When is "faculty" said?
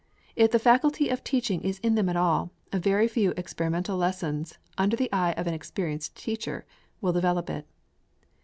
0.57-1.09